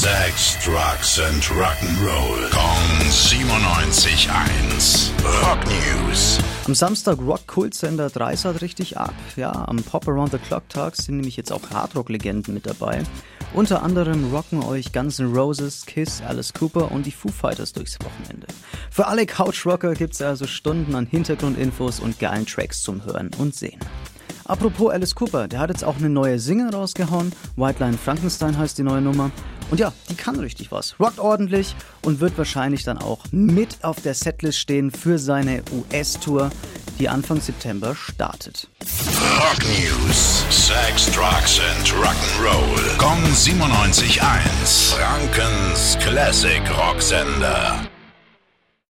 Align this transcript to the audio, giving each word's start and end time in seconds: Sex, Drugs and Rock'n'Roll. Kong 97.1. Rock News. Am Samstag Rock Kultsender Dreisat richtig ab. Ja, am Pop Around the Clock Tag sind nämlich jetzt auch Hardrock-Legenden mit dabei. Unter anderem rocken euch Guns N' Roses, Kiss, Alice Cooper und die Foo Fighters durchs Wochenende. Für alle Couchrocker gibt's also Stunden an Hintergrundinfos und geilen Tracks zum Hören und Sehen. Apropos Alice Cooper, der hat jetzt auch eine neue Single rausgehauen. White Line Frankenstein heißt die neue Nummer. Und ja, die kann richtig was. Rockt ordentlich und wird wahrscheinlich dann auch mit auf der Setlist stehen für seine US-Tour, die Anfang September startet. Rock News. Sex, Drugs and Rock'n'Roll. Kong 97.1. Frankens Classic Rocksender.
Sex, 0.00 0.56
Drugs 0.64 1.20
and 1.20 1.44
Rock'n'Roll. 1.50 2.50
Kong 2.50 3.00
97.1. 3.10 5.10
Rock 5.42 5.58
News. 5.66 6.38
Am 6.66 6.74
Samstag 6.74 7.18
Rock 7.18 7.46
Kultsender 7.46 8.08
Dreisat 8.08 8.62
richtig 8.62 8.96
ab. 8.96 9.12
Ja, 9.36 9.68
am 9.68 9.82
Pop 9.82 10.08
Around 10.08 10.32
the 10.32 10.38
Clock 10.38 10.66
Tag 10.70 10.96
sind 10.96 11.16
nämlich 11.16 11.36
jetzt 11.36 11.52
auch 11.52 11.68
Hardrock-Legenden 11.68 12.54
mit 12.54 12.64
dabei. 12.64 13.02
Unter 13.52 13.82
anderem 13.82 14.32
rocken 14.32 14.64
euch 14.64 14.90
Guns 14.90 15.18
N' 15.18 15.34
Roses, 15.34 15.84
Kiss, 15.84 16.22
Alice 16.26 16.54
Cooper 16.54 16.90
und 16.92 17.04
die 17.04 17.12
Foo 17.12 17.28
Fighters 17.28 17.74
durchs 17.74 17.98
Wochenende. 18.00 18.46
Für 18.90 19.06
alle 19.06 19.26
Couchrocker 19.26 19.92
gibt's 19.92 20.22
also 20.22 20.46
Stunden 20.46 20.94
an 20.94 21.04
Hintergrundinfos 21.04 22.00
und 22.00 22.18
geilen 22.18 22.46
Tracks 22.46 22.80
zum 22.80 23.04
Hören 23.04 23.32
und 23.36 23.54
Sehen. 23.54 23.80
Apropos 24.50 24.90
Alice 24.90 25.14
Cooper, 25.14 25.46
der 25.46 25.60
hat 25.60 25.70
jetzt 25.70 25.84
auch 25.84 25.98
eine 25.98 26.08
neue 26.08 26.40
Single 26.40 26.74
rausgehauen. 26.74 27.32
White 27.54 27.84
Line 27.84 27.96
Frankenstein 27.96 28.58
heißt 28.58 28.76
die 28.78 28.82
neue 28.82 29.00
Nummer. 29.00 29.30
Und 29.70 29.78
ja, 29.78 29.92
die 30.08 30.16
kann 30.16 30.40
richtig 30.40 30.72
was. 30.72 30.98
Rockt 30.98 31.20
ordentlich 31.20 31.76
und 32.02 32.18
wird 32.18 32.36
wahrscheinlich 32.36 32.82
dann 32.82 32.98
auch 32.98 33.20
mit 33.30 33.84
auf 33.84 34.00
der 34.00 34.14
Setlist 34.14 34.58
stehen 34.58 34.90
für 34.90 35.20
seine 35.20 35.62
US-Tour, 35.72 36.50
die 36.98 37.08
Anfang 37.08 37.40
September 37.40 37.94
startet. 37.94 38.68
Rock 39.38 39.60
News. 39.60 40.44
Sex, 40.50 41.06
Drugs 41.12 41.60
and 41.60 41.86
Rock'n'Roll. 42.04 42.98
Kong 42.98 43.22
97.1. 43.32 44.96
Frankens 44.96 45.96
Classic 46.00 46.62
Rocksender. 46.76 47.78